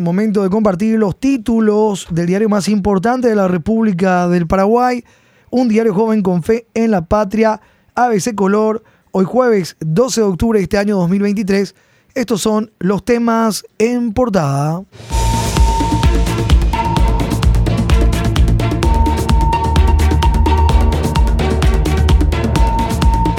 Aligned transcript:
momento 0.00 0.42
de 0.42 0.50
compartir 0.50 0.98
los 0.98 1.18
títulos 1.18 2.06
del 2.10 2.26
diario 2.26 2.48
más 2.48 2.68
importante 2.68 3.28
de 3.28 3.34
la 3.34 3.48
República 3.48 4.28
del 4.28 4.46
Paraguay, 4.46 5.04
un 5.50 5.68
diario 5.68 5.94
joven 5.94 6.22
con 6.22 6.42
fe 6.42 6.66
en 6.74 6.90
la 6.90 7.04
patria, 7.04 7.60
ABC 7.94 8.34
Color, 8.34 8.82
hoy 9.12 9.24
jueves 9.24 9.76
12 9.80 10.20
de 10.20 10.26
octubre 10.26 10.58
de 10.58 10.64
este 10.64 10.78
año 10.78 10.96
2023. 10.96 11.74
Estos 12.14 12.40
son 12.40 12.72
los 12.78 13.04
temas 13.04 13.64
en 13.78 14.12
portada. 14.12 14.82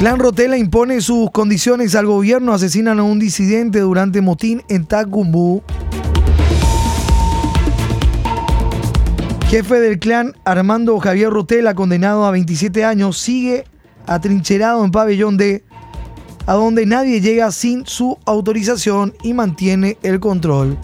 Clan 0.02 0.18
Rotela 0.18 0.58
impone 0.58 1.00
sus 1.00 1.30
condiciones 1.30 1.94
al 1.94 2.08
gobierno, 2.08 2.54
asesinan 2.54 2.98
a 2.98 3.04
un 3.04 3.20
disidente 3.20 3.82
durante 3.82 4.20
motín 4.22 4.64
en 4.68 4.86
Tacumbú. 4.86 5.62
Jefe 9.52 9.82
del 9.82 10.00
clan 10.00 10.34
Armando 10.46 10.98
Javier 10.98 11.30
Rotela, 11.30 11.76
condenado 11.76 12.24
a 12.24 12.32
27 12.32 12.86
años, 12.86 13.18
sigue 13.18 13.66
atrincherado 14.08 14.86
en 14.86 14.92
pabellón 14.92 15.36
D, 15.36 15.66
a 16.46 16.54
donde 16.54 16.86
nadie 16.86 17.20
llega 17.20 17.52
sin 17.52 17.86
su 17.86 18.18
autorización 18.24 19.14
y 19.24 19.34
mantiene 19.34 19.98
el 20.04 20.22
control. 20.22 20.78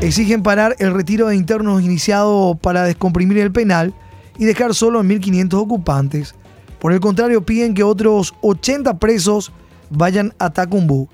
Exigen 0.00 0.44
parar 0.44 0.76
el 0.78 0.94
retiro 0.94 1.26
de 1.26 1.34
internos 1.34 1.82
iniciado 1.82 2.54
para 2.54 2.84
descomprimir 2.84 3.38
el 3.38 3.50
penal 3.50 3.92
y 4.38 4.44
dejar 4.44 4.76
solo 4.76 5.00
a 5.00 5.02
1.500 5.02 5.54
ocupantes. 5.54 6.36
Por 6.78 6.92
el 6.92 7.00
contrario, 7.00 7.44
piden 7.44 7.74
que 7.74 7.82
otros 7.82 8.32
80 8.42 8.96
presos 9.00 9.50
vayan 9.90 10.32
a 10.38 10.50
Tacumbú. 10.50 11.08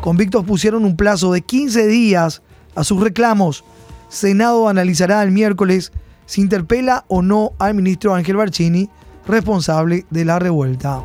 Convictos 0.00 0.44
pusieron 0.44 0.84
un 0.84 0.96
plazo 0.96 1.32
de 1.32 1.42
15 1.42 1.86
días 1.86 2.42
a 2.74 2.82
sus 2.82 3.00
reclamos. 3.00 3.62
Senado 4.08 4.68
analizará 4.68 5.22
el 5.22 5.30
miércoles 5.30 5.92
si 6.30 6.40
interpela 6.40 7.04
o 7.08 7.22
no 7.22 7.54
al 7.58 7.74
ministro 7.74 8.14
Ángel 8.14 8.36
Barcini, 8.36 8.88
responsable 9.26 10.06
de 10.10 10.24
la 10.24 10.38
revuelta. 10.38 11.02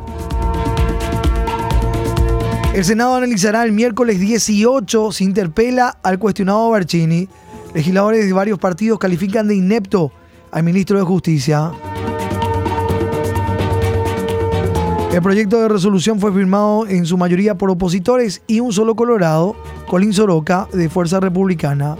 El 2.72 2.84
Senado 2.84 3.16
analizará 3.16 3.64
el 3.64 3.72
miércoles 3.72 4.20
18 4.20 5.10
si 5.10 5.24
interpela 5.24 5.98
al 6.04 6.20
cuestionado 6.20 6.70
Barcini. 6.70 7.28
Legisladores 7.74 8.24
de 8.24 8.32
varios 8.32 8.60
partidos 8.60 9.00
califican 9.00 9.48
de 9.48 9.56
inepto 9.56 10.12
al 10.52 10.62
ministro 10.62 10.96
de 10.96 11.04
Justicia. 11.04 11.72
El 15.12 15.22
proyecto 15.22 15.60
de 15.60 15.68
resolución 15.68 16.20
fue 16.20 16.32
firmado 16.32 16.86
en 16.86 17.04
su 17.04 17.18
mayoría 17.18 17.58
por 17.58 17.72
opositores 17.72 18.42
y 18.46 18.60
un 18.60 18.72
solo 18.72 18.94
colorado, 18.94 19.56
Colín 19.88 20.12
Soroca, 20.12 20.68
de 20.72 20.88
Fuerza 20.88 21.18
Republicana. 21.18 21.96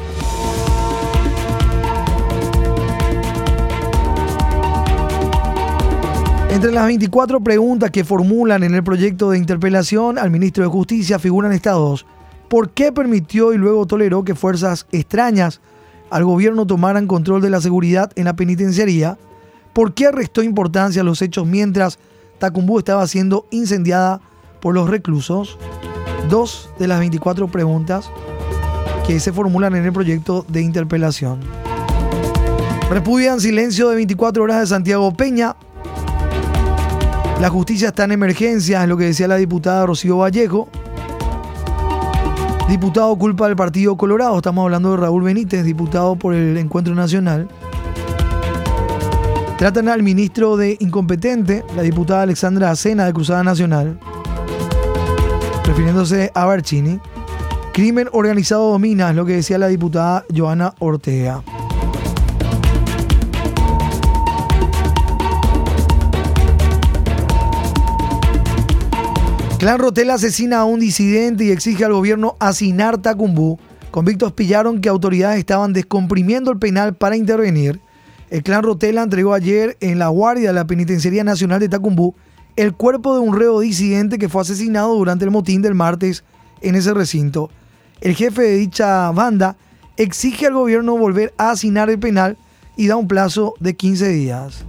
Entre 6.56 6.72
las 6.72 6.86
24 6.86 7.40
preguntas 7.40 7.90
que 7.90 8.02
formulan 8.02 8.62
en 8.62 8.74
el 8.74 8.82
proyecto 8.82 9.28
de 9.28 9.36
interpelación 9.36 10.18
al 10.18 10.30
ministro 10.30 10.64
de 10.64 10.70
Justicia 10.70 11.18
figuran 11.18 11.52
estas 11.52 11.74
dos. 11.74 12.06
¿Por 12.48 12.70
qué 12.70 12.92
permitió 12.92 13.52
y 13.52 13.58
luego 13.58 13.84
toleró 13.84 14.24
que 14.24 14.34
fuerzas 14.34 14.86
extrañas 14.90 15.60
al 16.08 16.24
gobierno 16.24 16.66
tomaran 16.66 17.06
control 17.06 17.42
de 17.42 17.50
la 17.50 17.60
seguridad 17.60 18.10
en 18.16 18.24
la 18.24 18.36
penitenciaría? 18.36 19.18
¿Por 19.74 19.92
qué 19.92 20.10
restó 20.10 20.42
importancia 20.42 21.02
a 21.02 21.04
los 21.04 21.20
hechos 21.20 21.46
mientras 21.46 21.98
Tacumbú 22.38 22.78
estaba 22.78 23.06
siendo 23.06 23.46
incendiada 23.50 24.22
por 24.62 24.74
los 24.74 24.88
reclusos. 24.88 25.58
Dos 26.30 26.70
de 26.78 26.88
las 26.88 27.00
24 27.00 27.48
preguntas 27.48 28.10
que 29.06 29.20
se 29.20 29.30
formulan 29.30 29.74
en 29.74 29.84
el 29.84 29.92
proyecto 29.92 30.46
de 30.48 30.62
interpelación. 30.62 31.40
Repudian 32.88 33.42
silencio 33.42 33.90
de 33.90 33.96
24 33.96 34.42
horas 34.42 34.60
de 34.60 34.66
Santiago 34.68 35.12
Peña. 35.12 35.54
La 37.40 37.50
justicia 37.50 37.88
está 37.88 38.04
en 38.04 38.12
emergencia, 38.12 38.82
es 38.82 38.88
lo 38.88 38.96
que 38.96 39.04
decía 39.04 39.28
la 39.28 39.36
diputada 39.36 39.84
Rocío 39.84 40.16
Vallejo. 40.16 40.68
Diputado 42.66 43.14
culpa 43.16 43.46
del 43.46 43.56
Partido 43.56 43.96
Colorado, 43.96 44.38
estamos 44.38 44.64
hablando 44.64 44.92
de 44.92 44.96
Raúl 44.96 45.22
Benítez, 45.22 45.62
diputado 45.62 46.16
por 46.16 46.34
el 46.34 46.56
Encuentro 46.56 46.94
Nacional. 46.94 47.46
Tratan 49.58 49.88
al 49.88 50.02
ministro 50.02 50.56
de 50.56 50.78
incompetente, 50.80 51.62
la 51.76 51.82
diputada 51.82 52.22
Alexandra 52.22 52.70
Acena 52.70 53.04
de 53.04 53.12
Cruzada 53.12 53.44
Nacional, 53.44 53.98
refiriéndose 55.64 56.32
a 56.34 56.46
Barcini. 56.46 56.98
Crimen 57.72 58.08
organizado 58.12 58.70
domina, 58.70 59.10
es 59.10 59.16
lo 59.16 59.26
que 59.26 59.34
decía 59.34 59.58
la 59.58 59.68
diputada 59.68 60.24
Joana 60.34 60.74
Ortega. 60.78 61.42
Clan 69.58 69.78
Rotel 69.78 70.10
asesina 70.10 70.58
a 70.58 70.64
un 70.64 70.80
disidente 70.80 71.44
y 71.44 71.50
exige 71.50 71.86
al 71.86 71.94
gobierno 71.94 72.36
asinar 72.40 72.98
Tacumbú. 72.98 73.58
Convictos 73.90 74.32
pillaron 74.32 74.82
que 74.82 74.90
autoridades 74.90 75.38
estaban 75.38 75.72
descomprimiendo 75.72 76.50
el 76.50 76.58
penal 76.58 76.94
para 76.94 77.16
intervenir. 77.16 77.80
El 78.28 78.42
clan 78.42 78.62
Rotela 78.62 79.02
entregó 79.02 79.32
ayer 79.32 79.78
en 79.80 79.98
la 79.98 80.08
guardia 80.08 80.48
de 80.48 80.54
la 80.54 80.66
Penitenciaría 80.66 81.24
Nacional 81.24 81.60
de 81.60 81.70
Tacumbú 81.70 82.14
el 82.56 82.74
cuerpo 82.74 83.14
de 83.14 83.20
un 83.20 83.38
reo 83.38 83.60
disidente 83.60 84.18
que 84.18 84.28
fue 84.28 84.42
asesinado 84.42 84.94
durante 84.94 85.24
el 85.24 85.30
motín 85.30 85.62
del 85.62 85.74
martes 85.74 86.22
en 86.60 86.74
ese 86.74 86.92
recinto. 86.92 87.50
El 88.02 88.14
jefe 88.14 88.42
de 88.42 88.56
dicha 88.56 89.10
banda 89.12 89.56
exige 89.96 90.46
al 90.46 90.54
gobierno 90.54 90.98
volver 90.98 91.32
a 91.38 91.50
asignar 91.50 91.88
el 91.88 91.98
penal 91.98 92.36
y 92.76 92.88
da 92.88 92.96
un 92.96 93.08
plazo 93.08 93.54
de 93.60 93.74
15 93.74 94.08
días. 94.08 94.64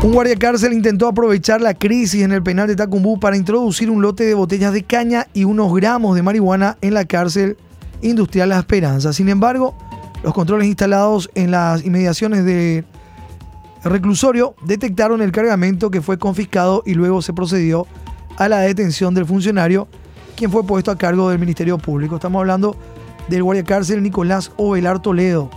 Un 0.00 0.12
guardia 0.12 0.36
cárcel 0.36 0.74
intentó 0.74 1.08
aprovechar 1.08 1.60
la 1.60 1.74
crisis 1.74 2.22
en 2.22 2.30
el 2.30 2.40
penal 2.40 2.68
de 2.68 2.76
Tacumbú 2.76 3.18
para 3.18 3.36
introducir 3.36 3.90
un 3.90 4.00
lote 4.00 4.24
de 4.24 4.34
botellas 4.34 4.72
de 4.72 4.84
caña 4.84 5.26
y 5.34 5.42
unos 5.42 5.74
gramos 5.74 6.14
de 6.14 6.22
marihuana 6.22 6.78
en 6.80 6.94
la 6.94 7.04
cárcel 7.04 7.56
industrial 8.00 8.50
La 8.50 8.60
Esperanza. 8.60 9.12
Sin 9.12 9.28
embargo, 9.28 9.76
los 10.22 10.32
controles 10.32 10.68
instalados 10.68 11.28
en 11.34 11.50
las 11.50 11.84
inmediaciones 11.84 12.44
del 12.44 12.84
reclusorio 13.82 14.54
detectaron 14.64 15.20
el 15.20 15.32
cargamento 15.32 15.90
que 15.90 16.00
fue 16.00 16.16
confiscado 16.16 16.84
y 16.86 16.94
luego 16.94 17.20
se 17.20 17.32
procedió 17.32 17.88
a 18.36 18.48
la 18.48 18.60
detención 18.60 19.14
del 19.14 19.26
funcionario, 19.26 19.88
quien 20.36 20.52
fue 20.52 20.64
puesto 20.64 20.92
a 20.92 20.96
cargo 20.96 21.28
del 21.28 21.40
Ministerio 21.40 21.76
Público. 21.76 22.14
Estamos 22.14 22.38
hablando 22.38 22.76
del 23.28 23.42
guardia 23.42 23.64
cárcel 23.64 24.00
Nicolás 24.00 24.52
Ovelar 24.58 25.02
Toledo, 25.02 25.50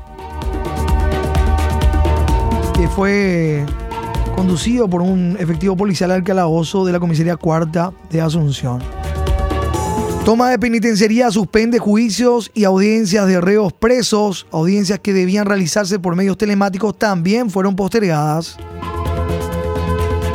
que 2.74 2.88
fue 2.88 3.64
conducido 4.42 4.90
por 4.90 5.04
un 5.04 5.38
efectivo 5.40 5.78
policial 5.78 6.10
al 6.10 6.24
calabozo 6.24 6.84
de 6.84 6.92
la 6.92 7.00
comisaría 7.00 7.36
cuarta 7.36 7.94
de 8.10 8.22
Asunción. 8.22 8.82
Toma 10.26 10.50
de 10.50 10.58
penitenciaría 10.58 11.30
suspende 11.30 11.78
juicios 11.78 12.50
y 12.56 12.64
audiencias 12.64 13.28
de 13.28 13.40
reos 13.40 13.72
presos. 13.72 14.48
Audiencias 14.52 14.98
que 14.98 15.14
debían 15.14 15.46
realizarse 15.46 16.00
por 16.00 16.16
medios 16.16 16.40
telemáticos 16.40 16.98
también 16.98 17.52
fueron 17.52 17.76
postergadas. 17.76 18.58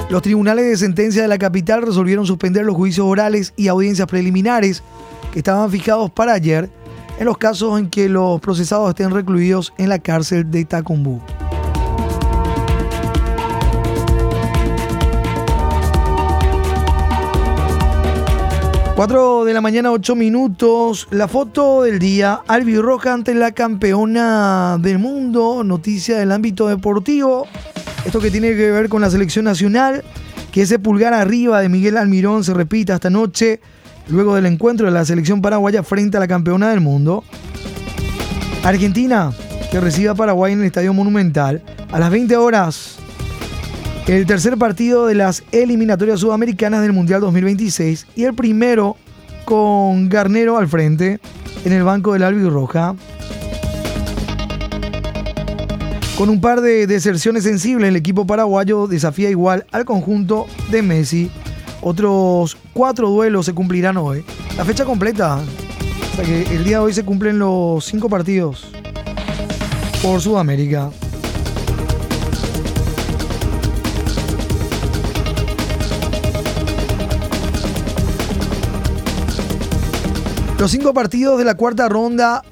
Los 0.09 0.23
tribunales 0.23 0.67
de 0.67 0.77
sentencia 0.77 1.23
de 1.23 1.29
la 1.29 1.39
capital 1.39 1.83
resolvieron 1.83 2.27
suspender 2.27 2.65
los 2.65 2.77
juicios 2.77 3.09
orales 3.09 3.55
y 3.57 3.67
audiencias 3.67 4.07
preliminares 4.07 4.85
que 5.33 5.41
estaban 5.41 5.69
fijados 5.69 6.13
para 6.13 6.33
ayer 6.33 6.71
en 7.19 7.25
los 7.25 7.39
casos 7.39 7.77
en 7.81 7.91
que 7.91 8.09
los 8.09 8.41
procesados 8.41 8.89
estén 8.89 9.11
recluidos 9.11 9.73
en 9.79 9.89
la 9.89 9.99
cárcel 9.99 10.49
de 10.49 10.65
Tacumbú. 10.65 11.21
4 18.97 19.45
de 19.45 19.53
la 19.53 19.61
mañana, 19.61 19.93
8 19.93 20.17
minutos. 20.17 21.07
La 21.11 21.29
foto 21.29 21.83
del 21.83 21.99
día. 21.99 22.41
Albi 22.49 22.79
Roja 22.79 23.13
ante 23.13 23.35
la 23.35 23.53
campeona 23.53 24.79
del 24.81 24.99
mundo. 24.99 25.63
Noticia 25.63 26.17
del 26.17 26.33
ámbito 26.33 26.67
deportivo. 26.67 27.47
Esto 28.07 28.21
que 28.21 28.31
tiene 28.31 28.57
que 28.57 28.71
ver 28.71 28.89
con 28.89 29.03
la 29.03 29.11
selección 29.11 29.45
nacional. 29.45 30.03
Que 30.51 30.63
ese 30.63 30.79
pulgar 30.79 31.13
arriba 31.13 31.61
de 31.61 31.69
Miguel 31.69 31.99
Almirón 31.99 32.43
se 32.43 32.55
repita 32.55 32.95
esta 32.95 33.11
noche. 33.11 33.61
Luego 34.09 34.35
del 34.35 34.47
encuentro 34.47 34.87
de 34.87 34.93
la 34.93 35.05
selección 35.05 35.43
paraguaya 35.43 35.83
frente 35.83 36.17
a 36.17 36.21
la 36.21 36.27
campeona 36.27 36.71
del 36.71 36.81
mundo. 36.81 37.23
Argentina, 38.65 39.31
que 39.71 39.79
recibe 39.79 40.09
a 40.09 40.15
Paraguay 40.15 40.55
en 40.55 40.61
el 40.61 40.67
Estadio 40.67 40.95
Monumental. 40.95 41.63
A 41.93 41.99
las 41.99 42.11
20 42.11 42.35
horas 42.39 42.97
el 44.07 44.25
tercer 44.25 44.57
partido 44.57 45.07
de 45.07 45.17
las 45.17 45.43
eliminatorias 45.51 46.21
sudamericanas 46.21 46.83
del 46.83 46.93
Mundial 46.93 47.21
2026 47.21 48.07
y 48.15 48.25
el 48.25 48.35
primero 48.35 48.97
con 49.45 50.09
Garnero 50.09 50.59
al 50.59 50.69
frente 50.69 51.19
en 51.65 51.73
el 51.73 51.83
banco 51.83 52.13
del 52.13 52.51
Roja. 52.51 52.95
Con 56.17 56.29
un 56.31 56.41
par 56.41 56.61
de 56.61 56.87
deserciones 56.87 57.45
sensibles, 57.45 57.89
el 57.89 57.97
equipo 57.97 58.27
paraguayo 58.27 58.87
desafía 58.87 59.29
igual 59.29 59.67
al 59.73 59.85
conjunto 59.85 60.47
de 60.71 60.83
Messi. 60.83 61.31
Otros 61.83 62.57
cuatro 62.73 63.11
duelos 63.11 63.47
se 63.47 63.55
cumplirán 63.55 63.97
hoy. 63.97 64.25
La 64.57 64.65
fecha 64.65 64.85
completa. 64.85 65.41
O 66.13 66.17
sea 66.17 66.25
que 66.25 66.43
el 66.55 66.65
día 66.65 66.79
de 66.79 66.85
hoy 66.85 66.93
se 66.95 67.05
cumplen 67.05 67.39
los 67.39 67.85
cinco 67.85 68.09
partidos 68.09 68.71
por 70.01 70.21
Sudamérica. 70.21 70.91
Los 80.59 80.71
cinco 80.71 80.95
partidos 80.95 81.39
de 81.39 81.45
la 81.45 81.55
cuarta 81.55 81.89
ronda 81.89 82.43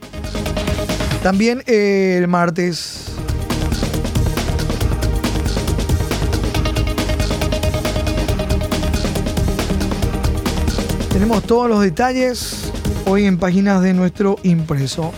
también 1.22 1.62
el 1.66 2.28
martes. 2.28 3.14
Tenemos 11.10 11.44
todos 11.44 11.70
los 11.70 11.80
detalles 11.80 12.70
hoy 13.06 13.24
en 13.24 13.38
páginas 13.38 13.82
de 13.82 13.94
nuestro 13.94 14.36
impreso. 14.42 15.12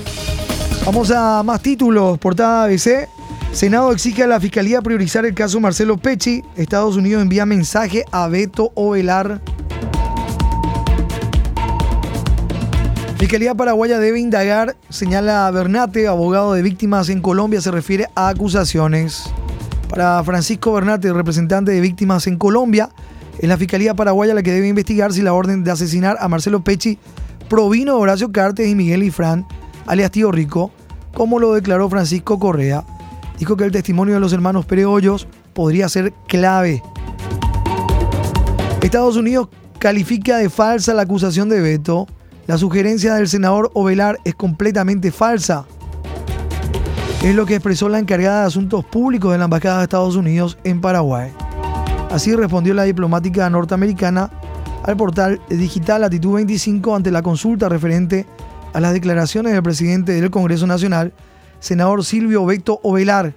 Vamos 0.84 1.10
a 1.10 1.42
más 1.42 1.60
títulos. 1.62 2.18
Portada 2.18 2.64
ABC. 2.64 3.08
Senado 3.50 3.90
exige 3.90 4.22
a 4.22 4.26
la 4.28 4.38
Fiscalía 4.38 4.80
priorizar 4.80 5.26
el 5.26 5.34
caso 5.34 5.58
Marcelo 5.58 5.96
Pecci. 5.96 6.44
Estados 6.54 6.94
Unidos 6.94 7.20
envía 7.20 7.46
mensaje 7.46 8.04
a 8.12 8.28
Beto 8.28 8.70
Ovelar. 8.76 9.40
Fiscalía 13.18 13.54
Paraguaya 13.54 13.98
debe 13.98 14.20
indagar, 14.20 14.76
señala 14.90 15.50
Bernate, 15.50 16.06
abogado 16.06 16.52
de 16.52 16.60
víctimas 16.60 17.08
en 17.08 17.22
Colombia, 17.22 17.62
se 17.62 17.70
refiere 17.70 18.08
a 18.14 18.28
acusaciones. 18.28 19.24
Para 19.88 20.22
Francisco 20.22 20.74
Bernate, 20.74 21.10
representante 21.14 21.72
de 21.72 21.80
víctimas 21.80 22.26
en 22.26 22.36
Colombia, 22.36 22.90
es 23.38 23.48
la 23.48 23.56
Fiscalía 23.56 23.94
Paraguaya 23.94 24.34
la 24.34 24.42
que 24.42 24.52
debe 24.52 24.68
investigar 24.68 25.14
si 25.14 25.22
la 25.22 25.32
orden 25.32 25.64
de 25.64 25.70
asesinar 25.70 26.18
a 26.20 26.28
Marcelo 26.28 26.62
Pecci 26.62 26.98
provino 27.48 27.94
de 27.94 28.00
Horacio 28.02 28.32
Cartes 28.32 28.68
y 28.68 28.74
Miguel 28.74 29.02
Ifrán, 29.02 29.46
alias 29.86 30.10
Tío 30.10 30.30
Rico, 30.30 30.70
como 31.14 31.38
lo 31.38 31.54
declaró 31.54 31.88
Francisco 31.88 32.38
Correa. 32.38 32.84
Dijo 33.38 33.56
que 33.56 33.64
el 33.64 33.72
testimonio 33.72 34.12
de 34.12 34.20
los 34.20 34.34
hermanos 34.34 34.66
Pereollos 34.66 35.26
podría 35.54 35.88
ser 35.88 36.12
clave. 36.28 36.82
Estados 38.82 39.16
Unidos 39.16 39.48
califica 39.78 40.36
de 40.36 40.50
falsa 40.50 40.92
la 40.92 41.02
acusación 41.02 41.48
de 41.48 41.62
Beto 41.62 42.06
la 42.46 42.58
sugerencia 42.58 43.14
del 43.14 43.28
senador 43.28 43.70
Ovelar 43.74 44.20
es 44.24 44.34
completamente 44.34 45.10
falsa. 45.10 45.66
Es 47.22 47.34
lo 47.34 47.44
que 47.44 47.56
expresó 47.56 47.88
la 47.88 47.98
encargada 47.98 48.42
de 48.42 48.46
Asuntos 48.46 48.84
Públicos 48.84 49.32
de 49.32 49.38
la 49.38 49.44
Embajada 49.44 49.78
de 49.78 49.84
Estados 49.84 50.14
Unidos 50.14 50.56
en 50.62 50.80
Paraguay. 50.80 51.32
Así 52.10 52.34
respondió 52.36 52.72
la 52.72 52.84
diplomática 52.84 53.50
norteamericana 53.50 54.30
al 54.84 54.96
portal 54.96 55.40
digital 55.48 56.02
Latitud 56.02 56.34
25 56.34 56.94
ante 56.94 57.10
la 57.10 57.22
consulta 57.22 57.68
referente 57.68 58.26
a 58.72 58.78
las 58.80 58.92
declaraciones 58.92 59.52
del 59.52 59.62
presidente 59.62 60.12
del 60.12 60.30
Congreso 60.30 60.68
Nacional, 60.68 61.12
senador 61.58 62.04
Silvio 62.04 62.46
Beto 62.46 62.78
Ovelar. 62.84 63.34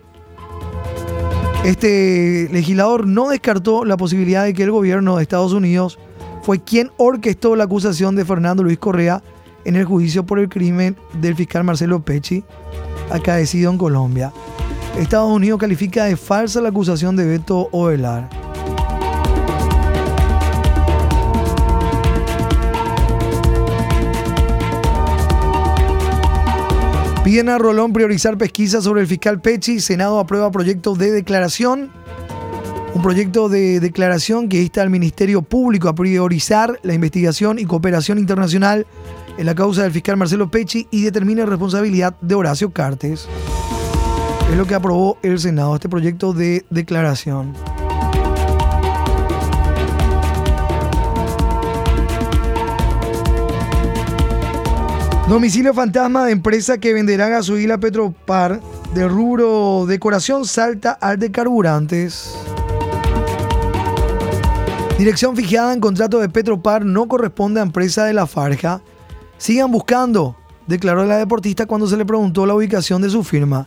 Este 1.65 2.47
legislador 2.51 3.07
no 3.07 3.29
descartó 3.29 3.85
la 3.85 3.97
posibilidad 3.97 4.44
de 4.44 4.53
que 4.53 4.63
el 4.63 4.71
gobierno 4.71 5.17
de 5.17 5.23
Estados 5.23 5.53
Unidos 5.53 5.97
fue 6.41 6.59
quien 6.59 6.91
orquestó 6.97 7.56
la 7.56 7.65
acusación 7.65 8.15
de 8.15 8.25
Fernando 8.25 8.63
Luis 8.63 8.77
Correa 8.77 9.21
en 9.65 9.75
el 9.75 9.86
juicio 9.86 10.25
por 10.25 10.39
el 10.39 10.50
crimen 10.50 10.97
del 11.13 11.36
fiscal 11.36 11.63
Marcelo 11.63 12.01
Pecci, 12.01 12.44
acaecido 13.12 13.71
en 13.71 13.77
Colombia. 13.77 14.31
Estados 14.97 15.31
Unidos 15.31 15.59
califica 15.59 16.06
de 16.06 16.18
falsa 16.18 16.62
la 16.62 16.69
acusación 16.69 17.15
de 17.15 17.25
Beto 17.25 17.69
Ovelar. 17.71 18.30
Piden 27.24 27.50
a 27.50 27.59
Rolón 27.59 27.94
priorizar 27.94 28.39
pesquisa 28.39 28.81
sobre 28.81 29.01
el 29.01 29.07
fiscal 29.07 29.39
Pecci. 29.39 29.80
Senado 29.81 30.19
aprueba 30.19 30.50
proyecto 30.50 30.95
de 30.95 31.12
declaración 31.12 31.91
un 32.94 33.01
proyecto 33.01 33.50
de 33.50 33.80
declaración 33.80 34.50
que 34.50 34.62
insta 34.62 34.81
al 34.81 34.89
Ministerio 34.89 35.41
Público 35.41 35.89
a 35.89 35.95
priorizar 35.95 36.80
la 36.83 36.94
investigación 36.94 37.59
y 37.59 37.65
cooperación 37.65 38.18
internacional 38.18 38.88
en 39.38 39.45
la 39.45 39.56
causa 39.56 39.83
del 39.83 39.91
fiscal 39.91 40.18
Marcelo 40.18 40.50
Pecci 40.50 40.88
y 40.91 41.03
determine 41.03 41.45
responsabilidad 41.45 42.15
de 42.19 42.36
Horacio 42.36 42.71
Cartes. 42.71 43.27
Es 44.51 44.57
lo 44.57 44.65
que 44.65 44.75
aprobó 44.75 45.18
el 45.21 45.39
Senado, 45.39 45.75
este 45.75 45.88
proyecto 45.88 46.33
de 46.33 46.65
declaración. 46.69 47.53
Domicilio 55.30 55.75
fantasma 55.75 56.25
de 56.25 56.31
empresa 56.31 56.80
que 56.80 56.91
venderá 56.91 57.30
gasolina 57.30 57.75
a 57.75 57.80
Petropar 57.80 58.59
de 58.95 59.07
rubro 59.07 59.86
decoración 59.86 60.45
salta 60.45 60.94
al 60.94 61.19
de 61.19 61.31
carburantes. 61.31 62.33
Dirección 65.00 65.34
fijada 65.34 65.72
en 65.72 65.80
contrato 65.80 66.19
de 66.19 66.28
Petropar 66.28 66.84
no 66.84 67.07
corresponde 67.07 67.62
a 67.62 67.63
empresa 67.63 68.04
de 68.04 68.12
la 68.12 68.28
Farja. 68.28 68.81
Sigan 69.38 69.72
buscando, 69.72 70.36
declaró 70.68 71.06
la 71.06 71.16
deportista 71.16 71.66
cuando 71.66 71.88
se 71.88 71.96
le 71.96 72.04
preguntó 72.04 72.46
la 72.46 72.54
ubicación 72.54 73.01
de 73.01 73.10
su 73.10 73.24
firma. 73.24 73.66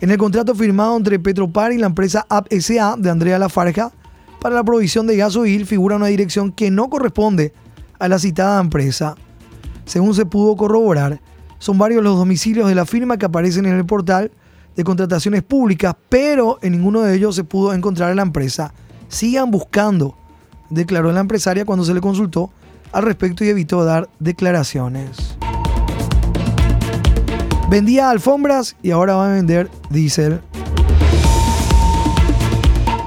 En 0.00 0.12
el 0.12 0.18
contrato 0.18 0.54
firmado 0.54 0.96
entre 0.96 1.18
Petropar 1.18 1.72
y 1.72 1.78
la 1.78 1.88
empresa 1.88 2.26
APSA 2.28 2.94
de 2.96 3.10
Andrea 3.10 3.40
Lafarja 3.40 3.90
para 4.40 4.54
la 4.54 4.62
provisión 4.62 5.08
de 5.08 5.16
gasoil 5.16 5.66
figura 5.66 5.96
una 5.96 6.06
dirección 6.06 6.52
que 6.52 6.70
no 6.70 6.88
corresponde 6.88 7.52
a 7.98 8.06
la 8.06 8.20
citada 8.20 8.60
empresa. 8.60 9.16
Según 9.84 10.14
se 10.14 10.26
pudo 10.26 10.54
corroborar, 10.54 11.20
son 11.58 11.76
varios 11.76 12.04
los 12.04 12.16
domicilios 12.16 12.68
de 12.68 12.76
la 12.76 12.86
firma 12.86 13.16
que 13.16 13.26
aparecen 13.26 13.66
en 13.66 13.74
el 13.74 13.84
portal 13.84 14.30
de 14.76 14.84
contrataciones 14.84 15.42
públicas, 15.42 15.96
pero 16.08 16.60
en 16.62 16.70
ninguno 16.70 17.02
de 17.02 17.16
ellos 17.16 17.34
se 17.34 17.42
pudo 17.42 17.74
encontrar 17.74 18.12
a 18.12 18.14
la 18.14 18.22
empresa. 18.22 18.72
Sigan 19.08 19.50
buscando 19.50 20.21
declaró 20.72 21.12
la 21.12 21.20
empresaria 21.20 21.64
cuando 21.64 21.84
se 21.84 21.94
le 21.94 22.00
consultó 22.00 22.50
al 22.92 23.04
respecto 23.04 23.44
y 23.44 23.48
evitó 23.48 23.84
dar 23.84 24.08
declaraciones. 24.18 25.36
Vendía 27.70 28.10
alfombras 28.10 28.76
y 28.82 28.90
ahora 28.90 29.14
va 29.14 29.30
a 29.30 29.34
vender 29.34 29.70
diésel. 29.88 30.40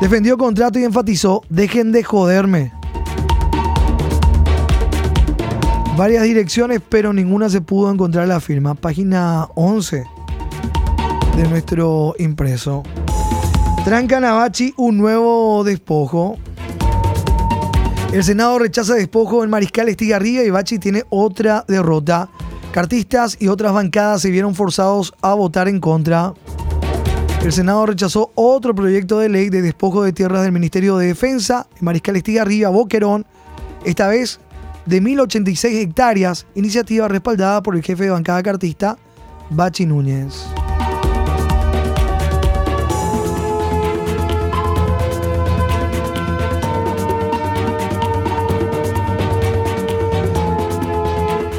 Defendió 0.01 0.37
contrato 0.37 0.79
y 0.79 0.83
enfatizó, 0.83 1.43
dejen 1.49 1.91
de 1.91 2.03
joderme. 2.03 2.71
Varias 5.97 6.23
direcciones, 6.23 6.81
pero 6.87 7.13
ninguna 7.13 7.49
se 7.49 7.61
pudo 7.61 7.91
encontrar 7.91 8.27
la 8.27 8.39
firma. 8.39 8.75
Página 8.75 9.47
11 9.55 10.03
de 11.37 11.47
nuestro 11.47 12.15
impreso. 12.17 12.83
Tranca 13.85 14.19
Navachi 14.19 14.73
un 14.77 14.97
nuevo 14.97 15.63
despojo. 15.63 16.37
El 18.13 18.23
Senado 18.23 18.59
rechaza 18.59 18.93
despojo 18.93 19.43
en 19.43 19.49
Mariscal 19.49 19.89
Estigarribia 19.89 20.43
y 20.43 20.49
Bachi 20.49 20.79
tiene 20.79 21.03
otra 21.09 21.65
derrota. 21.67 22.29
Cartistas 22.71 23.37
y 23.39 23.47
otras 23.47 23.73
bancadas 23.73 24.21
se 24.21 24.31
vieron 24.31 24.55
forzados 24.55 25.13
a 25.21 25.33
votar 25.33 25.67
en 25.67 25.79
contra. 25.79 26.33
El 27.43 27.51
Senado 27.51 27.85
rechazó 27.85 28.31
otro 28.35 28.73
proyecto 28.73 29.19
de 29.19 29.29
ley 29.29 29.49
de 29.49 29.61
despojo 29.61 30.03
de 30.03 30.13
tierras 30.13 30.43
del 30.43 30.51
Ministerio 30.51 30.97
de 30.97 31.07
Defensa 31.07 31.67
en 31.77 31.85
Mariscal 31.85 32.15
Estigarribia, 32.15 32.69
Boquerón, 32.69 33.25
esta 33.83 34.07
vez 34.07 34.39
de 34.85 35.01
1086 35.01 35.83
hectáreas, 35.83 36.47
iniciativa 36.55 37.07
respaldada 37.07 37.61
por 37.61 37.75
el 37.75 37.83
jefe 37.83 38.05
de 38.05 38.09
bancada 38.11 38.41
cartista, 38.41 38.97
Bachi 39.51 39.85
Núñez. 39.85 40.45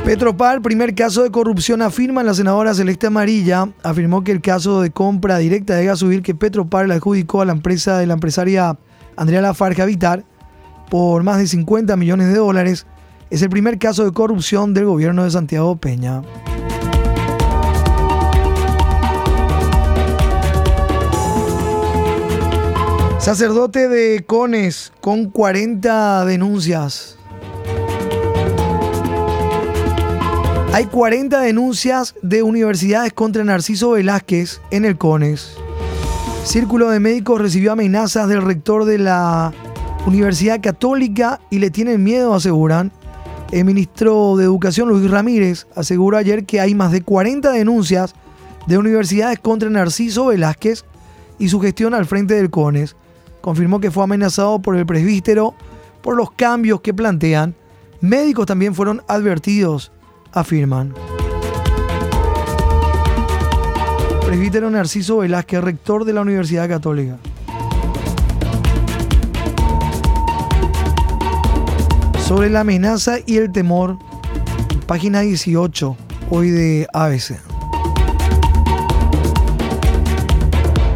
Petropar, 0.06 0.62
primer 0.62 0.94
caso 0.94 1.24
de 1.24 1.32
corrupción, 1.32 1.82
afirma 1.82 2.22
la 2.22 2.32
senadora 2.32 2.72
Celeste 2.74 3.08
Amarilla, 3.08 3.70
afirmó 3.82 4.22
que 4.22 4.30
el 4.30 4.40
caso 4.40 4.80
de 4.80 4.92
compra 4.92 5.38
directa 5.38 5.74
de 5.74 5.84
gasoil 5.84 6.22
que 6.22 6.32
Petropar 6.32 6.86
le 6.86 6.94
adjudicó 6.94 7.42
a 7.42 7.44
la 7.44 7.50
empresa 7.50 7.98
de 7.98 8.06
la 8.06 8.14
empresaria 8.14 8.78
Andrea 9.16 9.40
Lafarge 9.40 9.84
Vitar 9.84 10.24
por 10.88 11.24
más 11.24 11.38
de 11.38 11.48
50 11.48 11.96
millones 11.96 12.28
de 12.28 12.36
dólares 12.36 12.86
es 13.30 13.42
el 13.42 13.50
primer 13.50 13.80
caso 13.80 14.04
de 14.04 14.12
corrupción 14.12 14.74
del 14.74 14.84
gobierno 14.84 15.24
de 15.24 15.32
Santiago 15.32 15.74
Peña. 15.74 16.22
Sacerdote 23.18 23.88
de 23.88 24.24
Cones 24.24 24.92
con 25.00 25.30
40 25.30 26.24
denuncias. 26.26 27.16
Hay 30.76 30.84
40 30.84 31.40
denuncias 31.40 32.14
de 32.20 32.42
universidades 32.42 33.14
contra 33.14 33.42
Narciso 33.42 33.92
Velázquez 33.92 34.60
en 34.70 34.84
el 34.84 34.98
CONES. 34.98 35.56
Círculo 36.44 36.90
de 36.90 37.00
Médicos 37.00 37.40
recibió 37.40 37.72
amenazas 37.72 38.28
del 38.28 38.42
rector 38.42 38.84
de 38.84 38.98
la 38.98 39.54
Universidad 40.04 40.60
Católica 40.60 41.40
y 41.48 41.60
le 41.60 41.70
tienen 41.70 42.04
miedo, 42.04 42.34
aseguran. 42.34 42.92
El 43.52 43.64
ministro 43.64 44.36
de 44.36 44.44
Educación, 44.44 44.90
Luis 44.90 45.10
Ramírez, 45.10 45.66
aseguró 45.74 46.18
ayer 46.18 46.44
que 46.44 46.60
hay 46.60 46.74
más 46.74 46.92
de 46.92 47.00
40 47.00 47.52
denuncias 47.52 48.14
de 48.66 48.76
universidades 48.76 49.38
contra 49.38 49.70
Narciso 49.70 50.26
Velázquez 50.26 50.84
y 51.38 51.48
su 51.48 51.58
gestión 51.58 51.94
al 51.94 52.04
frente 52.04 52.34
del 52.34 52.50
CONES. 52.50 52.96
Confirmó 53.40 53.80
que 53.80 53.90
fue 53.90 54.04
amenazado 54.04 54.60
por 54.60 54.76
el 54.76 54.84
presbítero 54.84 55.54
por 56.02 56.16
los 56.16 56.32
cambios 56.32 56.82
que 56.82 56.92
plantean. 56.92 57.54
Médicos 58.02 58.44
también 58.44 58.74
fueron 58.74 59.00
advertidos, 59.08 59.90
afirman. 60.36 60.94
Presbítero 64.24 64.70
Narciso 64.70 65.18
Velázquez, 65.18 65.60
rector 65.62 66.04
de 66.04 66.12
la 66.12 66.20
Universidad 66.20 66.68
Católica. 66.68 67.16
Sobre 72.26 72.50
la 72.50 72.60
amenaza 72.60 73.16
y 73.24 73.36
el 73.36 73.50
temor, 73.50 73.98
página 74.86 75.20
18, 75.20 75.96
hoy 76.30 76.50
de 76.50 76.86
ABC. 76.92 77.38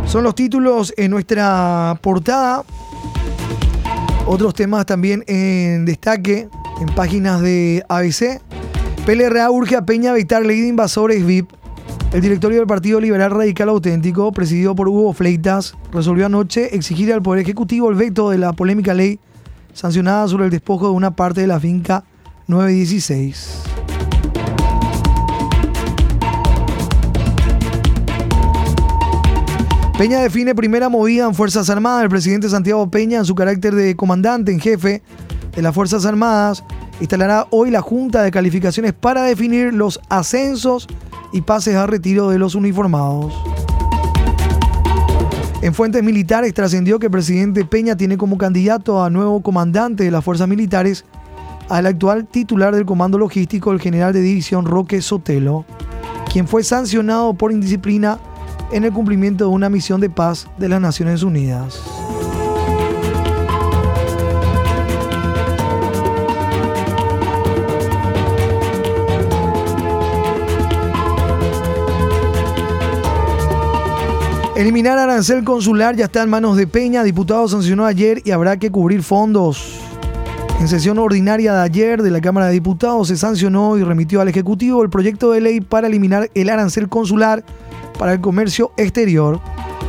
Son 0.06 0.24
los 0.24 0.34
títulos 0.34 0.92
en 0.96 1.12
nuestra 1.12 1.96
portada. 2.02 2.64
Otros 4.26 4.54
temas 4.54 4.84
también 4.84 5.24
en 5.28 5.84
destaque 5.84 6.48
en 6.80 6.86
páginas 6.96 7.40
de 7.40 7.84
ABC. 7.88 8.40
PLRA 9.06 9.50
urge 9.50 9.76
a 9.76 9.86
Peña 9.86 10.10
evitar 10.10 10.44
ley 10.44 10.60
de 10.60 10.68
invasores 10.68 11.24
VIP. 11.24 11.50
El 12.12 12.20
directorio 12.20 12.58
del 12.58 12.66
Partido 12.66 13.00
Liberal 13.00 13.30
Radical 13.30 13.68
Auténtico, 13.70 14.30
presidido 14.32 14.74
por 14.74 14.88
Hugo 14.88 15.12
Fleitas, 15.12 15.74
resolvió 15.92 16.26
anoche 16.26 16.74
exigir 16.74 17.12
al 17.12 17.22
Poder 17.22 17.42
Ejecutivo 17.42 17.88
el 17.88 17.96
veto 17.96 18.30
de 18.30 18.38
la 18.38 18.52
polémica 18.52 18.92
ley 18.94 19.18
sancionada 19.72 20.28
sobre 20.28 20.44
el 20.44 20.50
despojo 20.50 20.86
de 20.88 20.92
una 20.92 21.16
parte 21.16 21.40
de 21.40 21.46
la 21.46 21.58
finca 21.58 22.04
916. 22.46 23.62
Peña 29.96 30.20
define 30.20 30.54
primera 30.54 30.88
movida 30.88 31.26
en 31.26 31.34
Fuerzas 31.34 31.68
Armadas. 31.70 32.04
El 32.04 32.08
presidente 32.08 32.48
Santiago 32.48 32.90
Peña, 32.90 33.18
en 33.18 33.24
su 33.24 33.34
carácter 33.34 33.74
de 33.74 33.96
comandante 33.96 34.50
en 34.50 34.58
jefe 34.58 35.02
de 35.54 35.62
las 35.62 35.74
Fuerzas 35.74 36.06
Armadas, 36.06 36.64
instalará 37.00 37.46
hoy 37.50 37.70
la 37.70 37.80
Junta 37.80 38.22
de 38.22 38.30
Calificaciones 38.30 38.92
para 38.92 39.22
definir 39.22 39.72
los 39.72 40.00
ascensos 40.08 40.86
y 41.32 41.40
pases 41.40 41.74
a 41.76 41.86
retiro 41.86 42.28
de 42.28 42.38
los 42.38 42.54
uniformados. 42.54 43.34
En 45.62 45.74
fuentes 45.74 46.02
militares 46.02 46.54
trascendió 46.54 46.98
que 46.98 47.06
el 47.06 47.12
presidente 47.12 47.64
Peña 47.64 47.96
tiene 47.96 48.16
como 48.16 48.38
candidato 48.38 49.04
a 49.04 49.10
nuevo 49.10 49.42
comandante 49.42 50.04
de 50.04 50.10
las 50.10 50.24
fuerzas 50.24 50.48
militares 50.48 51.04
al 51.68 51.86
actual 51.86 52.26
titular 52.26 52.74
del 52.74 52.86
Comando 52.86 53.18
Logístico, 53.18 53.70
el 53.72 53.80
general 53.80 54.12
de 54.12 54.22
división 54.22 54.64
Roque 54.64 55.02
Sotelo, 55.02 55.64
quien 56.32 56.48
fue 56.48 56.64
sancionado 56.64 57.34
por 57.34 57.52
indisciplina 57.52 58.18
en 58.72 58.84
el 58.84 58.92
cumplimiento 58.92 59.44
de 59.44 59.50
una 59.50 59.68
misión 59.68 60.00
de 60.00 60.10
paz 60.10 60.48
de 60.58 60.68
las 60.68 60.80
Naciones 60.80 61.22
Unidas. 61.22 61.99
Eliminar 74.60 74.98
arancel 74.98 75.42
consular 75.42 75.96
ya 75.96 76.04
está 76.04 76.22
en 76.22 76.28
manos 76.28 76.54
de 76.54 76.66
Peña. 76.66 77.02
Diputado 77.02 77.48
sancionó 77.48 77.86
ayer 77.86 78.20
y 78.26 78.30
habrá 78.30 78.58
que 78.58 78.70
cubrir 78.70 79.02
fondos. 79.02 79.80
En 80.60 80.68
sesión 80.68 80.98
ordinaria 80.98 81.54
de 81.54 81.62
ayer 81.62 82.02
de 82.02 82.10
la 82.10 82.20
Cámara 82.20 82.48
de 82.48 82.52
Diputados 82.52 83.08
se 83.08 83.16
sancionó 83.16 83.78
y 83.78 83.84
remitió 83.84 84.20
al 84.20 84.28
Ejecutivo 84.28 84.82
el 84.82 84.90
proyecto 84.90 85.30
de 85.30 85.40
ley 85.40 85.62
para 85.62 85.86
eliminar 85.86 86.28
el 86.34 86.50
arancel 86.50 86.90
consular 86.90 87.42
para 87.98 88.12
el 88.12 88.20
comercio 88.20 88.72
exterior. 88.76 89.40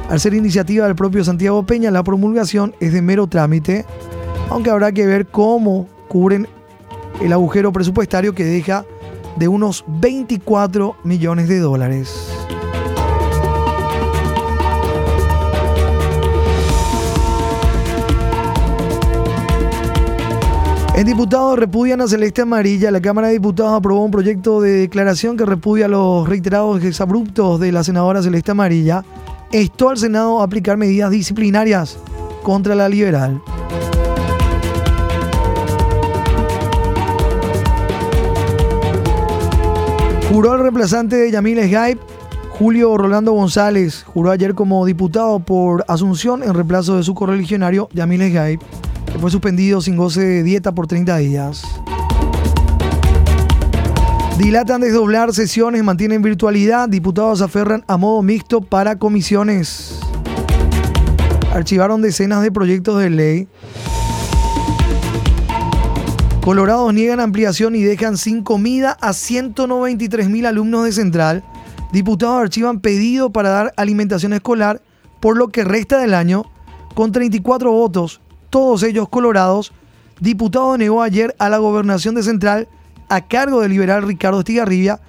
Al 0.10 0.22
ser 0.22 0.36
iniciativa 0.36 0.86
del 0.86 0.96
propio 0.96 1.26
Santiago 1.26 1.66
Peña, 1.66 1.92
la 1.92 2.06
promulgación 2.06 2.74
es 2.80 2.94
de 2.94 3.02
mero 3.02 3.28
trámite, 3.28 3.86
aunque 4.50 4.70
habrá 4.70 4.94
que 4.94 5.06
ver 5.06 5.28
cómo 5.28 5.90
cubren 6.08 6.48
el 7.20 7.34
agujero 7.34 7.74
presupuestario 7.74 8.34
que 8.34 8.46
deja 8.46 8.86
de 9.36 9.50
unos 9.50 9.84
24 9.86 10.96
millones 11.04 11.50
de 11.50 11.60
dólares. 11.60 12.41
En 21.02 21.08
diputados 21.08 21.58
repudian 21.58 22.00
a 22.02 22.08
Celeste 22.08 22.44
Amarilla. 22.44 22.92
La 22.92 23.02
Cámara 23.02 23.30
de 23.30 23.34
Diputados 23.34 23.74
aprobó 23.74 24.06
un 24.06 24.12
proyecto 24.12 24.62
de 24.62 24.82
declaración 24.82 25.36
que 25.36 25.48
repudia 25.48 25.88
los 25.88 26.30
reiterados 26.30 26.84
exabruptos 26.84 27.60
de 27.60 27.72
la 27.72 27.84
senadora 27.84 28.22
Celeste 28.22 28.52
Amarilla. 28.52 29.04
Esto 29.52 29.90
al 29.90 29.98
Senado 29.98 30.42
a 30.42 30.44
aplicar 30.44 30.78
medidas 30.78 31.10
disciplinarias 31.10 31.98
contra 32.44 32.76
la 32.76 32.88
liberal. 32.88 33.42
Juró 40.32 40.54
el 40.54 40.60
reemplazante 40.62 41.16
de 41.16 41.32
Yamil 41.32 41.58
Esgaib, 41.58 41.98
Julio 42.52 42.96
Rolando 42.96 43.32
González. 43.32 44.04
Juró 44.04 44.30
ayer 44.30 44.54
como 44.54 44.86
diputado 44.86 45.40
por 45.40 45.84
Asunción 45.88 46.44
en 46.44 46.54
reemplazo 46.54 46.98
de 46.98 47.02
su 47.02 47.16
correligionario 47.16 47.90
Yamil 47.92 48.22
Esgaib 48.22 48.60
fue 49.20 49.32
suspendido 49.32 49.82
sin 49.82 49.96
goce 49.96 50.22
de 50.22 50.44
dieta 50.44 50.74
por 50.74 50.88
30 50.88 51.18
días. 51.18 51.64
Dilatan 54.38 54.82
desdoblar 54.82 55.34
sesiones, 55.34 55.84
mantienen 55.84 56.22
virtualidad. 56.22 56.90
Diputados 56.90 57.42
aferran 57.42 57.84
a 57.88 57.98
modo 57.98 58.24
mixto 58.24 58.62
para 58.62 58.98
comisiones. 58.98 60.00
Archivaron 61.54 62.02
decenas 62.02 62.42
de 62.42 62.52
proyectos 62.52 63.00
de 63.00 63.10
ley. 63.10 63.48
Colorados 66.42 66.92
niegan 66.92 67.20
ampliación 67.20 67.76
y 67.76 67.84
dejan 67.84 68.18
sin 68.18 68.42
comida 68.42 68.98
a 69.00 69.14
193 69.14 70.28
mil 70.28 70.48
alumnos 70.48 70.86
de 70.86 70.92
Central. 70.92 71.44
Diputados 71.92 72.42
archivan 72.42 72.80
pedido 72.80 73.32
para 73.32 73.50
dar 73.50 73.74
alimentación 73.78 74.34
escolar 74.34 74.82
por 75.20 75.38
lo 75.38 75.50
que 75.50 75.64
resta 75.64 76.00
del 76.00 76.16
año 76.16 76.46
con 76.96 77.12
34 77.12 77.72
votos 77.72 78.22
todos 78.52 78.84
ellos 78.84 79.10
colorados, 79.10 79.74
diputado 80.20 80.78
negó 80.78 81.02
ayer 81.02 81.36
a 81.40 81.50
la 81.50 81.58
gobernación 81.58 82.14
de 82.14 82.22
Central, 82.22 82.68
a 83.10 83.22
cargo 83.22 83.62
del 83.62 83.72
liberal 83.72 84.04
Ricardo 84.04 84.38
Estigarribia, 84.40 85.00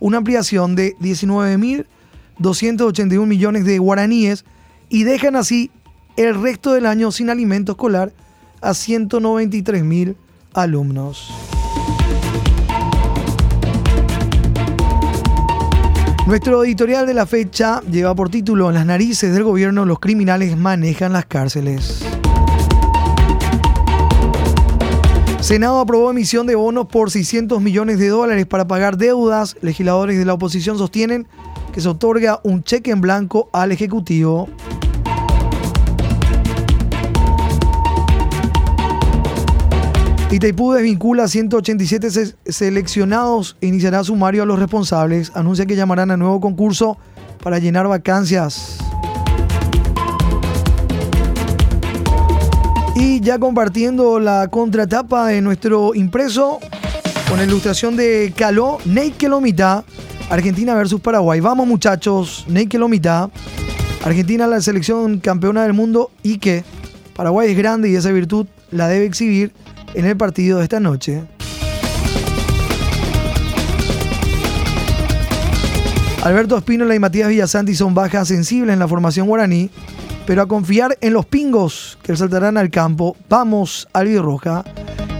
una 0.00 0.16
ampliación 0.18 0.74
de 0.74 0.96
19.281 0.96 3.26
millones 3.26 3.66
de 3.66 3.78
guaraníes 3.78 4.46
y 4.88 5.04
dejan 5.04 5.36
así 5.36 5.70
el 6.16 6.40
resto 6.40 6.72
del 6.72 6.86
año 6.86 7.12
sin 7.12 7.28
alimento 7.28 7.72
escolar 7.72 8.14
a 8.60 8.70
193.000 8.70 10.16
alumnos. 10.54 11.30
Nuestro 16.26 16.64
editorial 16.64 17.04
de 17.04 17.14
la 17.14 17.26
fecha 17.26 17.82
lleva 17.90 18.14
por 18.14 18.30
título 18.30 18.68
En 18.68 18.74
las 18.74 18.86
narices 18.86 19.34
del 19.34 19.42
gobierno 19.42 19.84
los 19.84 19.98
criminales 19.98 20.56
manejan 20.56 21.12
las 21.12 21.26
cárceles. 21.26 22.04
Senado 25.52 25.80
aprobó 25.80 26.10
emisión 26.10 26.46
de 26.46 26.54
bonos 26.54 26.86
por 26.86 27.10
600 27.10 27.60
millones 27.60 27.98
de 27.98 28.08
dólares 28.08 28.46
para 28.46 28.66
pagar 28.66 28.96
deudas. 28.96 29.54
Legisladores 29.60 30.16
de 30.16 30.24
la 30.24 30.32
oposición 30.32 30.78
sostienen 30.78 31.26
que 31.74 31.82
se 31.82 31.90
otorga 31.90 32.40
un 32.42 32.64
cheque 32.64 32.90
en 32.90 33.02
blanco 33.02 33.50
al 33.52 33.70
Ejecutivo. 33.70 34.48
Itaipú 40.30 40.72
desvincula 40.72 41.24
a 41.24 41.28
187 41.28 42.34
seleccionados 42.46 43.58
e 43.60 43.66
iniciará 43.66 44.02
sumario 44.04 44.44
a 44.44 44.46
los 44.46 44.58
responsables. 44.58 45.32
Anuncia 45.34 45.66
que 45.66 45.76
llamarán 45.76 46.10
a 46.10 46.16
nuevo 46.16 46.40
concurso 46.40 46.96
para 47.42 47.58
llenar 47.58 47.86
vacancias. 47.86 48.81
Y 53.04 53.18
ya 53.18 53.36
compartiendo 53.40 54.20
la 54.20 54.46
contratapa 54.46 55.26
de 55.26 55.40
nuestro 55.40 55.92
impreso 55.92 56.60
con 57.28 57.38
la 57.38 57.42
ilustración 57.42 57.96
de 57.96 58.32
Caló, 58.36 58.78
Ney 58.84 59.10
Kelomita, 59.10 59.82
Argentina 60.30 60.72
versus 60.76 61.00
Paraguay. 61.00 61.40
Vamos 61.40 61.66
muchachos, 61.66 62.44
Ney 62.46 62.68
Kelomita, 62.68 63.28
Argentina 64.04 64.46
la 64.46 64.60
selección 64.60 65.18
campeona 65.18 65.64
del 65.64 65.72
mundo 65.72 66.12
y 66.22 66.38
que 66.38 66.62
Paraguay 67.16 67.50
es 67.50 67.58
grande 67.58 67.90
y 67.90 67.96
esa 67.96 68.12
virtud 68.12 68.46
la 68.70 68.86
debe 68.86 69.04
exhibir 69.04 69.52
en 69.94 70.04
el 70.04 70.16
partido 70.16 70.58
de 70.58 70.62
esta 70.62 70.78
noche. 70.78 71.24
Alberto 76.22 76.56
Espínola 76.56 76.94
y 76.94 77.00
Matías 77.00 77.28
Villasanti 77.28 77.74
son 77.74 77.94
bajas 77.94 78.28
sensibles 78.28 78.72
en 78.72 78.78
la 78.78 78.86
formación 78.86 79.26
guaraní 79.26 79.70
pero 80.26 80.42
a 80.42 80.46
confiar 80.46 80.96
en 81.00 81.12
los 81.12 81.26
pingos 81.26 81.98
que 82.02 82.16
saltarán 82.16 82.56
al 82.56 82.70
campo. 82.70 83.16
Vamos, 83.28 83.88
Roja. 83.92 84.64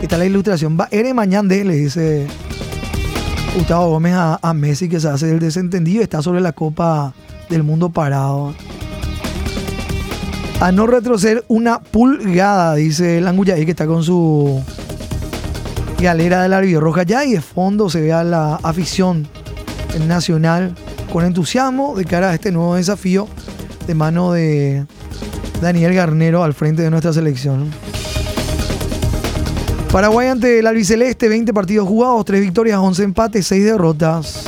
Está 0.01 0.19
la 0.19 0.27
ilustración. 0.27 0.79
Va 0.79 0.89
Ere 0.91 1.15
Mañande, 1.15 1.65
le 1.65 1.77
dice 1.77 2.27
Gustavo 3.57 3.91
Gómez 3.91 4.15
a, 4.17 4.55
Messi 4.55 4.89
que 4.89 5.01
se 5.01 5.09
hace 5.09 5.27
del 5.27 5.39
desentendido. 5.39 6.03
Está 6.03 6.23
sobre 6.23 6.41
la 6.41 6.53
Copa 6.53 7.15
del 7.49 7.63
Mundo 7.63 7.91
parado. 7.91 8.55
A 10.61 10.71
no 10.71 10.87
retroceder 10.87 11.45
una 11.49 11.81
pulgada, 11.81 12.77
dice 12.77 13.19
el 13.19 13.65
que 13.65 13.71
está 13.71 13.87
con 13.87 14.05
su 14.05 14.63
galera 16.01 16.43
de 16.43 16.49
la 16.49 16.61
Roja 16.81 17.05
ya 17.05 17.25
y 17.25 17.33
de 17.33 17.41
fondo 17.41 17.89
se 17.89 18.01
ve 18.01 18.13
a 18.13 18.25
la 18.25 18.57
afición 18.57 19.27
nacional 20.07 20.75
con 21.13 21.25
entusiasmo 21.25 21.95
de 21.97 22.05
cara 22.05 22.31
a 22.31 22.35
este 22.35 22.51
nuevo 22.51 22.75
desafío 22.77 23.29
de 23.87 23.95
mano 23.95 24.33
de 24.33 24.87
Daniel 25.61 25.95
Garnero 25.95 26.45
al 26.45 26.55
frente 26.55 26.83
de 26.83 26.91
nuestra 26.91 27.13
selección. 27.13 27.71
Paraguay 29.91 30.29
ante 30.29 30.59
el 30.59 30.67
albiceleste, 30.67 31.29
20 31.29 31.53
partidos 31.53 31.87
jugados, 31.87 32.25
3 32.25 32.41
victorias, 32.41 32.79
11 32.79 33.03
empates, 33.03 33.47
6 33.47 33.65
derrotas. 33.65 34.45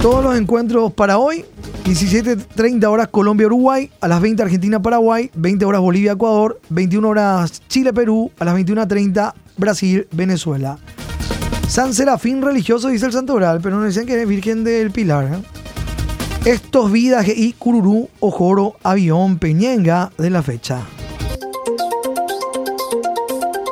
Todos 0.00 0.22
los 0.22 0.36
encuentros 0.36 0.92
para 0.92 1.18
hoy, 1.18 1.44
17.30 1.84 2.84
horas 2.86 3.08
Colombia-Uruguay, 3.08 3.90
a 4.00 4.06
las 4.06 4.20
20 4.20 4.42
Argentina-Paraguay, 4.44 5.30
20 5.34 5.64
horas 5.64 5.80
Bolivia-Ecuador, 5.80 6.60
21 6.68 7.08
horas 7.08 7.62
Chile-Perú, 7.66 8.30
a 8.38 8.44
las 8.44 8.54
21.30 8.54 9.32
Brasil-Venezuela. 9.56 10.78
San 11.68 11.92
Serafín 11.94 12.42
religioso, 12.42 12.88
dice 12.88 13.06
el 13.06 13.12
Santo 13.12 13.34
Oral, 13.34 13.60
pero 13.60 13.76
no 13.76 13.84
dicen 13.84 14.06
que 14.06 14.20
es 14.20 14.28
Virgen 14.28 14.62
del 14.62 14.92
Pilar. 14.92 15.24
¿eh? 15.24 15.42
Estos 16.44 16.92
vidas 16.92 17.26
y 17.28 17.52
Cururú, 17.54 18.08
Ojoro, 18.20 18.76
Avión, 18.84 19.38
Peñenga 19.38 20.12
de 20.16 20.30
la 20.30 20.42
fecha. 20.42 20.82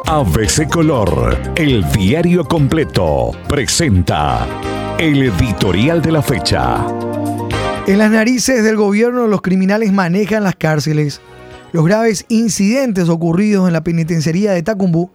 ABC 0.06 0.68
Color, 0.68 1.38
el 1.54 1.88
diario 1.92 2.44
completo, 2.44 3.30
presenta 3.48 4.46
el 4.98 5.22
editorial 5.22 6.02
de 6.02 6.12
la 6.12 6.20
fecha. 6.20 6.84
En 7.86 7.98
las 7.98 8.10
narices 8.10 8.64
del 8.64 8.76
gobierno 8.76 9.28
los 9.28 9.40
criminales 9.40 9.92
manejan 9.92 10.42
las 10.42 10.56
cárceles. 10.56 11.20
Los 11.72 11.84
graves 11.84 12.26
incidentes 12.28 13.08
ocurridos 13.08 13.66
en 13.66 13.72
la 13.72 13.84
penitenciaría 13.84 14.52
de 14.52 14.62
Tacumbú 14.62 15.10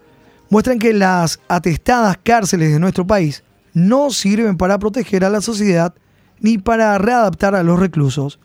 muestran 0.50 0.80
que 0.80 0.94
las 0.94 1.40
atestadas 1.48 2.18
cárceles 2.24 2.72
de 2.72 2.80
nuestro 2.80 3.06
país 3.06 3.44
no 3.74 4.10
sirven 4.12 4.58
para 4.58 4.80
proteger 4.80 5.24
a 5.24 5.30
la 5.30 5.42
sociedad 5.42 5.94
ni 6.40 6.58
para 6.58 6.98
readaptar 6.98 7.56
a 7.56 7.64
los 7.64 7.80
reclusos. 7.80 8.40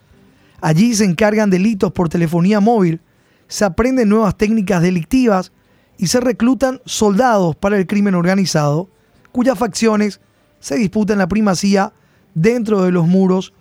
Allí 0.61 0.95
se 0.95 1.05
encargan 1.05 1.51
delitos 1.51 1.93
por 1.93 2.09
telefonía 2.09 2.61
móvil, 2.61 3.01
se 3.49 3.65
aprenden 3.65 4.09
nuevas 4.09 4.37
técnicas 4.37 4.83
delictivas 4.83 5.53
y 5.99 6.07
se 6.09 6.21
reclutan 6.21 6.81
soldados 6.85 7.57
para 7.57 7.77
el 7.77 7.87
crimen 7.87 8.15
organizado, 8.15 8.89
cuyas 9.33 9.59
facciones 9.59 10.21
se 10.61 10.77
disputan 10.77 11.19
la 11.19 11.29
primacía 11.29 11.93
dentro 12.35 12.83
de 12.83 12.91
los 12.91 13.07
muros, 13.07 13.53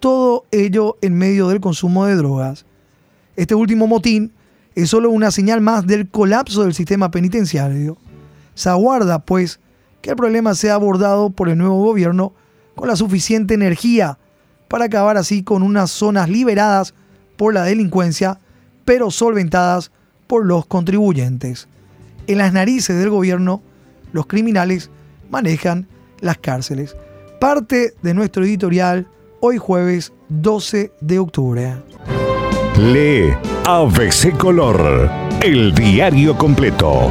todo 0.00 0.46
ello 0.50 0.96
en 1.02 1.14
medio 1.14 1.48
del 1.48 1.60
consumo 1.60 2.06
de 2.06 2.16
drogas. 2.16 2.64
Este 3.36 3.54
último 3.54 3.86
motín 3.86 4.32
es 4.74 4.90
solo 4.90 5.10
una 5.10 5.30
señal 5.30 5.60
más 5.60 5.86
del 5.86 6.08
colapso 6.08 6.62
del 6.62 6.74
sistema 6.74 7.10
penitenciario. 7.10 7.96
Se 8.54 8.68
aguarda, 8.68 9.18
pues, 9.20 9.60
que 10.00 10.10
el 10.10 10.16
problema 10.16 10.54
sea 10.54 10.74
abordado 10.74 11.30
por 11.30 11.48
el 11.48 11.58
nuevo 11.58 11.82
gobierno 11.82 12.32
con 12.74 12.88
la 12.88 12.96
suficiente 12.96 13.54
energía 13.54 14.18
para 14.68 14.86
acabar 14.86 15.16
así 15.16 15.42
con 15.42 15.62
unas 15.62 15.90
zonas 15.90 16.28
liberadas 16.28 16.94
por 17.36 17.54
la 17.54 17.64
delincuencia, 17.64 18.38
pero 18.84 19.10
solventadas 19.10 19.90
por 20.26 20.46
los 20.46 20.66
contribuyentes. 20.66 21.68
En 22.26 22.38
las 22.38 22.52
narices 22.52 22.98
del 22.98 23.10
gobierno, 23.10 23.62
los 24.12 24.26
criminales 24.26 24.90
manejan 25.30 25.86
las 26.20 26.38
cárceles. 26.38 26.96
Parte 27.40 27.94
de 28.02 28.14
nuestro 28.14 28.44
editorial 28.44 29.06
hoy 29.40 29.58
jueves 29.58 30.12
12 30.28 30.92
de 31.00 31.18
octubre. 31.18 31.74
Lee 32.78 33.36
ABC 33.66 34.36
Color, 34.36 35.10
el 35.42 35.74
diario 35.74 36.36
completo. 36.36 37.10